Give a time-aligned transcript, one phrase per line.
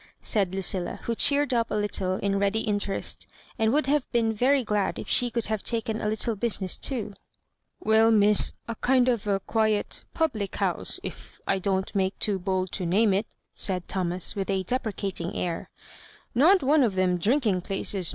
[0.23, 3.27] said Lucilla^ who cheered up a little in ready interest,
[3.59, 7.09] and would have been very glad if she could have taken a little business too.
[7.09, 7.13] •'^*^
[7.81, 12.85] Well, Miss, a kind of a quiet—publio hooae^ if I don't make too bold to
[12.87, 15.69] name it^" said Thomas, with a.deprecatmg air
[16.33, 18.09] —''not one of them drmk ing places.